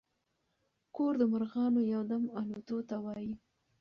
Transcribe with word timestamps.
ګور 0.95 1.13
د 1.21 1.23
مرغانو 1.31 1.81
يو 1.93 2.01
دم 2.11 2.23
الوتو 2.39 2.77
ته 2.89 2.95
وايي. 3.03 3.33